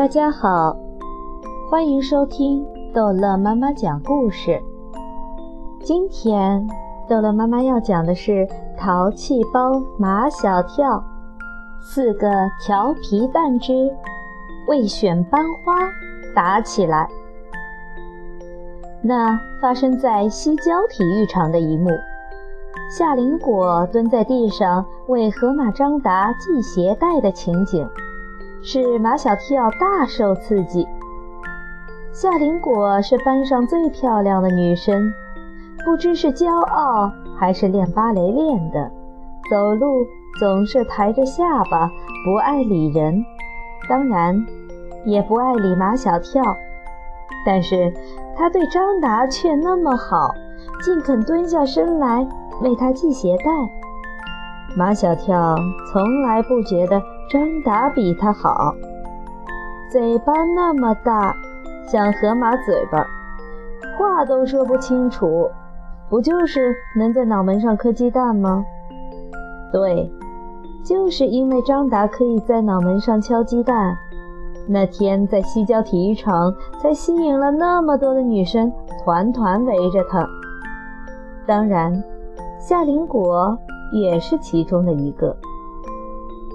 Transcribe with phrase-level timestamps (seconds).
[0.00, 0.74] 大家好，
[1.70, 4.58] 欢迎收听逗乐妈妈讲故事。
[5.82, 6.66] 今天
[7.06, 8.32] 逗乐妈妈要讲的是
[8.78, 10.96] 《淘气包马小跳》
[11.82, 12.30] 四个
[12.64, 13.94] 调皮蛋之
[14.68, 15.74] 为选班花
[16.34, 17.06] 打起来。
[19.02, 21.90] 那发生在西郊体育场的一幕，
[22.90, 27.86] 夏林果蹲在地上为河马张达系鞋带的情景。
[28.62, 30.86] 使马小跳大受刺激。
[32.12, 35.12] 夏林果是班上最漂亮的女生，
[35.84, 38.90] 不知是骄傲还是练芭蕾练的，
[39.50, 40.04] 走路
[40.38, 41.88] 总是抬着下巴，
[42.24, 43.24] 不爱理人，
[43.88, 44.36] 当然
[45.06, 46.42] 也不爱理马小跳。
[47.46, 47.94] 但是
[48.36, 50.34] 她对张达却那么好，
[50.84, 52.26] 竟肯蹲下身来
[52.60, 53.44] 为他系鞋带。
[54.76, 55.56] 马小跳
[55.92, 57.00] 从来不觉得。
[57.30, 58.74] 张达比他好，
[59.88, 61.32] 嘴巴那么大，
[61.86, 63.06] 像河马嘴巴，
[63.96, 65.48] 话都说不清楚，
[66.08, 68.64] 不就是能在脑门上磕鸡蛋吗？
[69.72, 70.10] 对，
[70.84, 73.96] 就是因为张达可以在脑门上敲鸡蛋，
[74.66, 78.72] 那天在西郊体育场才吸引了那么多的女生
[79.04, 80.28] 团团围着他。
[81.46, 82.02] 当然，
[82.58, 83.56] 夏林果
[83.92, 85.36] 也是其中的一个。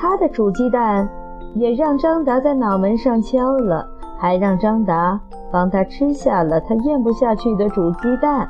[0.00, 1.08] 他的煮鸡蛋
[1.54, 3.84] 也让张达在脑门上敲了，
[4.16, 8.48] 还让张达帮他吃下了他咽不下去的煮鸡蛋。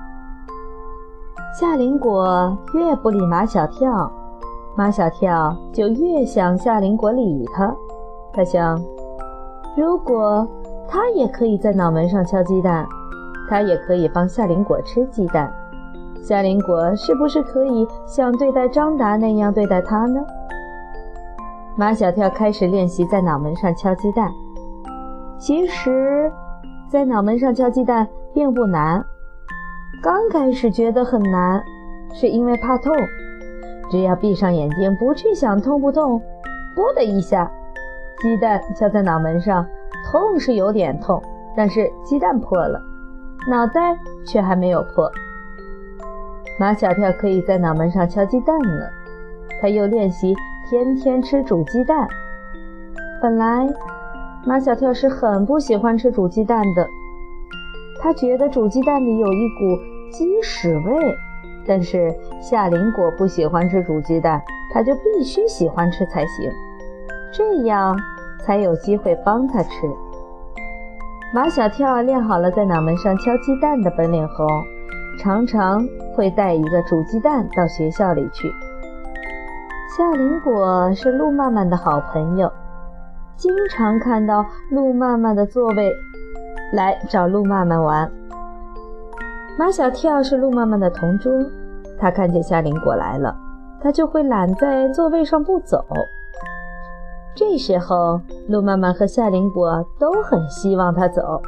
[1.58, 4.12] 夏林果越不理马小跳，
[4.76, 7.74] 马小跳就越想夏林果理他。
[8.34, 8.78] 他想，
[9.74, 10.46] 如果
[10.86, 12.86] 他也可以在脑门上敲鸡蛋，
[13.48, 15.50] 他也可以帮夏林果吃鸡蛋。
[16.22, 20.20] 夏林果是不是可以像对待张达那样对待他呢？
[21.78, 24.28] 马小跳开始练习在脑门上敲鸡蛋。
[25.38, 26.28] 其实，
[26.88, 29.00] 在脑门上敲鸡蛋并不难。
[30.02, 31.62] 刚开始觉得很难，
[32.12, 32.92] 是因为怕痛。
[33.92, 36.20] 只要闭上眼睛，不去想痛不痛，
[36.74, 37.48] 啵的一下，
[38.20, 39.64] 鸡蛋敲在脑门上，
[40.10, 41.22] 痛是有点痛，
[41.56, 42.82] 但是鸡蛋破了，
[43.48, 45.08] 脑袋却还没有破。
[46.58, 48.90] 马小跳可以在脑门上敲鸡蛋了。
[49.62, 50.34] 他又练习。
[50.70, 52.06] 天天吃煮鸡蛋。
[53.22, 53.66] 本来
[54.44, 56.86] 马小跳是很不喜欢吃煮鸡蛋的，
[58.02, 61.16] 他觉得煮鸡蛋里有一股鸡屎味。
[61.66, 64.42] 但是夏林果不喜欢吃煮鸡蛋，
[64.74, 66.50] 他就必须喜欢吃才行，
[67.32, 67.98] 这样
[68.40, 69.70] 才有机会帮他吃。
[71.32, 74.46] 马小跳练好了在脑门上敲鸡蛋的本领后，
[75.18, 75.82] 常常
[76.14, 78.50] 会带一个煮鸡蛋到学校里去。
[79.96, 82.52] 夏林果是路曼曼的好朋友，
[83.36, 85.90] 经常看到路曼曼的座位
[86.74, 88.10] 来找路曼曼玩。
[89.58, 91.32] 马小跳是路曼曼的同桌，
[91.98, 93.34] 他看见夏林果来了，
[93.80, 95.82] 他就会懒在座位上不走。
[97.34, 101.40] 这时候，路曼曼和夏林果都很希望他走。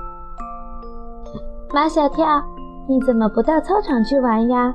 [1.74, 2.42] 马小跳，
[2.88, 4.74] 你怎么不到操场去玩呀？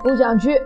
[0.00, 0.60] 不想去。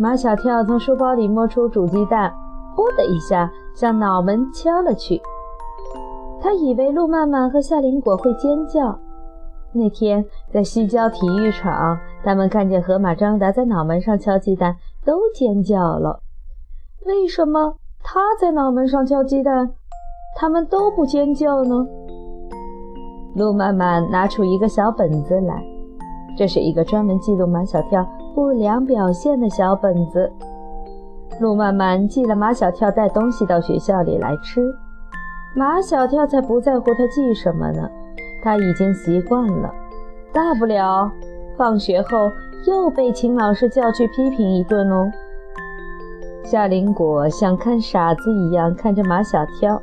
[0.00, 2.32] 马小跳从书包里摸出煮鸡蛋，
[2.76, 5.20] 啵的一下向脑门敲了去。
[6.40, 8.96] 他以为路曼曼和夏林果会尖叫。
[9.72, 16.20] 那天在西郊体育场，他们看见河马张达在脑门上敲鸡蛋，都尖叫了。
[17.04, 19.68] 为什么他在脑门上敲鸡蛋，
[20.36, 21.84] 他们都不尖叫呢？
[23.34, 25.60] 路曼曼拿出一个小本子来，
[26.36, 28.06] 这是一个专门记录马小跳。
[28.38, 30.32] 不良表现的小本子，
[31.40, 34.72] 路曼曼记了马小跳带东西到学校里来吃。
[35.56, 37.90] 马小跳才不在乎他记什么呢，
[38.40, 39.74] 他已经习惯了，
[40.32, 41.10] 大不了
[41.56, 42.30] 放学后
[42.64, 45.10] 又被秦老师叫去批评一顿哦。
[46.44, 49.82] 夏林果像看傻子一样看着马小跳，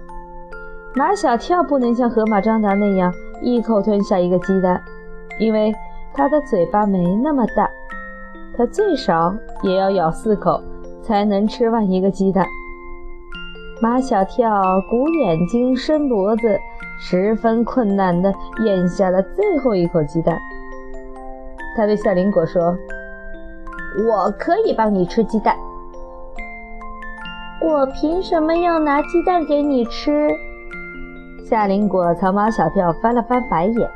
[0.95, 4.81] 马小跳不能像河马张达那样一口吞下一个鸡蛋，
[5.41, 5.75] 因为
[6.13, 7.69] 他的嘴巴没那么大。
[8.57, 10.61] 他最少也要咬四口
[11.01, 12.45] 才能吃完一个鸡蛋。
[13.81, 16.57] 马小跳鼓眼睛、伸脖子，
[16.99, 20.37] 十分困难地咽下了最后一口鸡蛋。
[21.75, 22.75] 他对夏林果说
[24.07, 25.55] ：“我可以帮你吃鸡蛋。
[27.61, 30.29] ”“我凭什么要拿鸡蛋给你吃？”
[31.43, 33.91] 夏林果朝马小跳翻了翻白眼。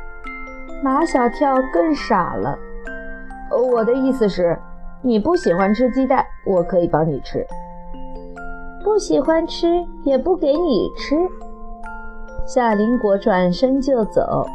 [0.84, 2.58] 马小跳更傻了。
[3.50, 4.58] 我的意思是，
[5.02, 7.46] 你不喜欢吃鸡蛋，我可以帮你吃。
[8.82, 11.16] 不喜欢吃也不给你吃。
[12.46, 14.46] 夏林果转身就走，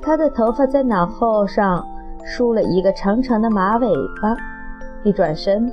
[0.00, 1.84] 他的头发在脑后上
[2.24, 3.88] 梳了一个长长的马尾
[4.22, 4.36] 巴。
[5.02, 5.72] 一转身，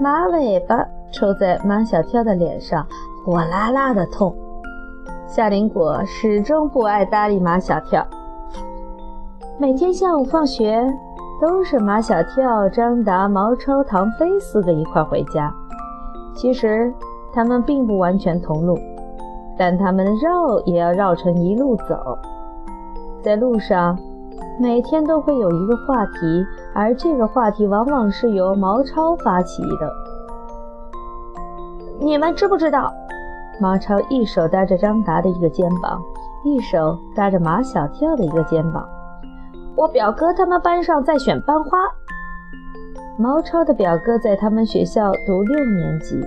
[0.00, 2.86] 马尾巴抽在马小跳的脸上，
[3.24, 4.34] 火辣辣的痛。
[5.26, 8.06] 夏林果始终不爱搭理马小跳，
[9.58, 10.86] 每天下午放学
[11.40, 15.52] 都是马小跳、张达、毛超、唐飞四个一块回家。
[16.34, 16.92] 其实
[17.32, 18.78] 他们并不完全同路。
[19.56, 22.18] 但他们绕也要绕成一路走，
[23.22, 23.96] 在路上，
[24.58, 26.44] 每天都会有一个话题，
[26.74, 29.92] 而这个话题往往是由毛超发起的。
[32.00, 32.92] 你们知不知道？
[33.60, 36.02] 毛超一手搭着张达的一个肩膀，
[36.44, 38.84] 一手搭着马小跳的一个肩膀。
[39.76, 41.78] 我表哥他们班上在选班花。
[43.18, 46.20] 毛超的表哥在他们学校读六年级。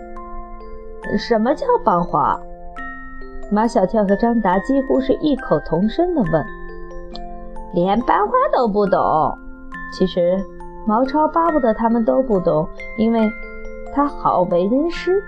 [1.18, 2.40] 什么叫班花？
[3.50, 6.46] 马小跳和张达几乎是异口同声地问
[7.74, 9.00] ：“连班花都不懂？”
[9.94, 10.38] 其实
[10.86, 12.68] 毛超巴不得他们都不懂，
[12.98, 13.30] 因为
[13.94, 15.24] 他好为人师。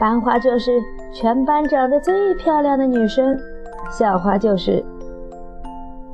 [0.00, 0.80] 班花就是
[1.12, 3.38] 全班长得最漂亮的女生，
[3.90, 4.82] 校花就是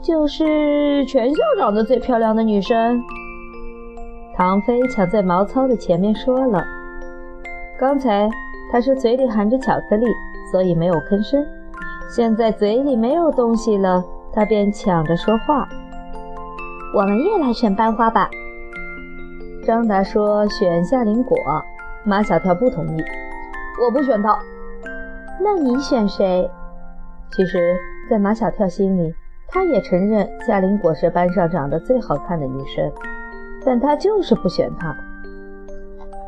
[0.03, 3.03] 就是全校长得最漂亮的女生。
[4.37, 6.65] 唐飞抢在毛糙的前面说了
[7.79, 8.29] ：“刚才
[8.71, 10.07] 他是嘴里含着巧克力。”
[10.51, 11.45] 所以没有吭声。
[12.09, 14.03] 现在嘴里没有东西了，
[14.33, 15.69] 他便抢着说话
[16.97, 18.31] ：“我们也来选班花吧。”
[19.67, 21.37] 张达说：“选夏林果。”
[22.03, 23.05] 马小跳不同意
[23.85, 24.39] ：“我不选他。”
[25.45, 26.51] 那你选谁？
[27.31, 27.77] 其实，
[28.09, 29.13] 在马小跳心里，
[29.49, 32.93] 他也承认夏林果是班上长得最好看的女生，
[33.65, 34.95] 但他就是不选她。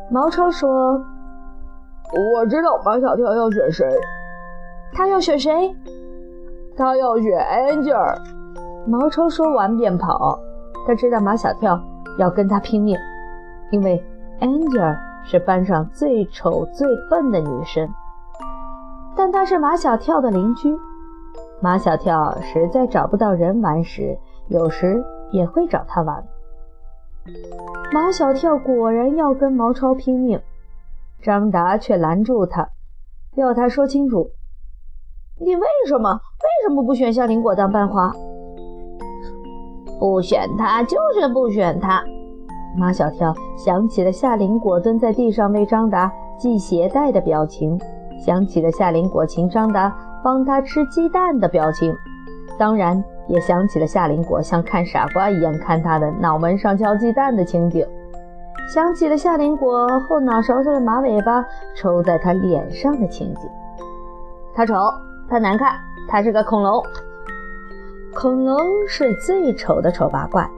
[0.09, 1.01] 毛超说。
[2.35, 3.87] 我知道马小跳要选谁，
[4.91, 5.73] 他要选谁？
[6.75, 8.19] 他要选 Angel。
[8.85, 10.37] 毛超说完便跑。
[10.85, 11.81] 他知道马小跳
[12.17, 12.97] 要跟他拼命，
[13.71, 14.03] 因为
[14.41, 17.87] Angel 是班上最丑最笨的女生。
[19.15, 20.75] 但她是马小跳的邻居，
[21.61, 24.17] 马小跳实在找不到人玩时，
[24.47, 26.23] 有时也会找他玩。
[27.93, 30.41] 马小跳果然要跟毛超拼命。
[31.21, 32.69] 张达却拦住他，
[33.35, 34.31] 要他说清楚
[35.39, 38.11] ：“你为什么为什么不选夏林果当班花？
[39.99, 42.03] 不选他就是不选他。”
[42.75, 47.79] 马小跳想起了夏林果蹲在地上为张达系鞋带的表情，
[48.25, 51.95] 想起了夏林果请张达帮他吃鸡蛋的表情，
[52.57, 57.85] 当然也想起了夏林果像看傻瓜一样看他的脑门上敲鸡蛋的情景。
[58.73, 61.43] 想起了夏林果后脑勺上的马尾巴
[61.75, 63.49] 抽在他脸上的情景，
[64.53, 64.75] 他丑，
[65.29, 65.75] 他难看，
[66.07, 66.81] 他是个恐龙。
[68.13, 68.57] 恐龙
[68.87, 70.49] 是最丑的丑八怪。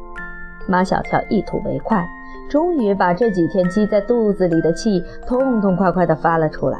[0.67, 2.07] 马小跳一吐为快，
[2.49, 6.79] 终于把这几天积在肚子里的气痛痛快快地发了出来。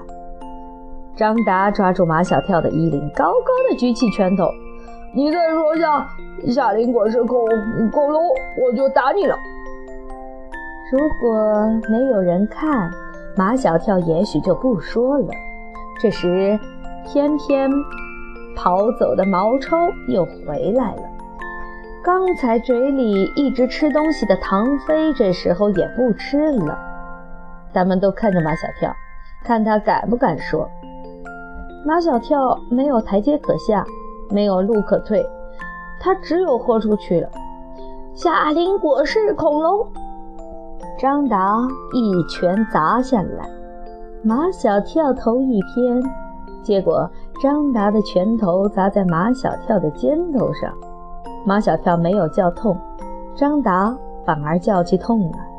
[1.16, 4.48] 张达抓住马小跳的衣领，高高的举起拳头
[5.14, 6.08] ：“你再说下
[6.48, 7.46] 夏林果是恐
[7.92, 8.24] 恐龙，
[8.60, 9.38] 我就打你了。”
[10.92, 12.92] 如果没有人看，
[13.36, 15.28] 马小跳也许就不说了。
[16.02, 16.60] 这时，
[17.06, 17.70] 偏偏
[18.56, 21.04] 跑走的毛超又回来了。
[22.04, 26.78] 刚才嘴里一直吃东西的唐飞，这时候也不吃了。
[27.72, 28.92] 他们都看着马小跳，
[29.44, 30.68] 看他敢不敢说。
[31.86, 33.86] 马小跳没有台阶可下，
[34.30, 35.26] 没有路可退，
[36.00, 37.30] 他只有豁出去了。
[38.14, 39.86] 夏林果是恐龙。
[40.98, 41.58] 张达
[41.92, 43.50] 一拳砸下来，
[44.24, 46.02] 马小跳头一偏，
[46.62, 47.10] 结果
[47.42, 50.74] 张达的拳头砸在马小跳的肩头上，
[51.46, 52.78] 马小跳没有叫痛，
[53.36, 53.94] 张达
[54.26, 55.53] 反而叫起痛来。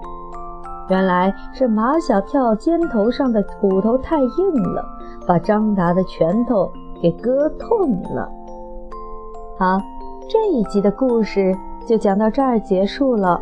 [0.89, 4.85] 原来是马小跳肩头上的骨头太硬了，
[5.27, 8.29] 把张达的拳头给割痛了。
[9.59, 9.79] 好，
[10.29, 13.41] 这一集的故事就讲到这儿结束了。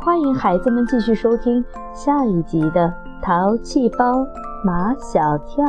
[0.00, 2.88] 欢迎孩子们继续收听下一集的
[3.22, 4.24] 《淘气包
[4.64, 5.64] 马小跳》。